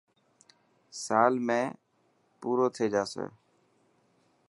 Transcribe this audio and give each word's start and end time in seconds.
سال 1.03 1.33
۾ 1.49 1.59
پورو 2.41 2.67
ٿي 2.75 2.85
جاسي. 2.93 3.25